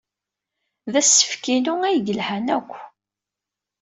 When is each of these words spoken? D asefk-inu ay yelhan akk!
D 0.91 0.93
asefk-inu 1.01 1.73
ay 1.87 1.97
yelhan 2.07 2.47
akk! 2.57 2.71